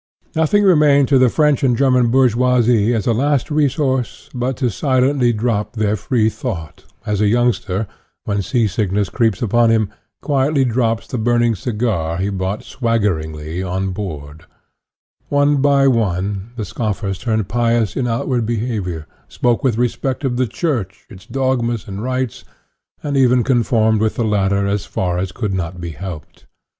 [0.35, 5.31] Nothing remained to the French and German bourgeoisie as a last resource but to silently
[5.31, 7.85] drop their freethought, as a youngster,
[8.23, 13.91] when sea sickness creeps upon him, quietly drops the burning cigar he brought swaggeringly on
[13.91, 14.45] board;
[15.29, 20.47] one by one, the scoffers turned pious in outward behavior, spoke with respect of the
[20.47, 22.43] Church, its dogmas and rites,
[23.03, 26.47] and even conformed with the latter as far as could not be helped.